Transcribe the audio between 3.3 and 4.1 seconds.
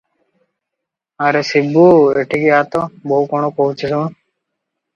କଣ କହୁଛି, ଶୁଣ।"